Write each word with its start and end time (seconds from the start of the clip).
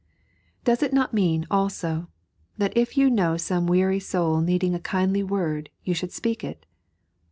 Does 0.63 0.81
it 0.81 0.93
not 0.93 1.13
mean, 1.13 1.45
also, 1.51 2.07
that 2.57 2.75
if 2.75 2.97
you 2.97 3.07
know 3.07 3.37
some 3.37 3.67
weary 3.67 3.99
soul 3.99 4.41
needing 4.41 4.73
a 4.73 4.79
kindly 4.79 5.21
word 5.21 5.69
you 5.83 5.93
should 5.93 6.11
speak 6.11 6.43
it 6.43 6.65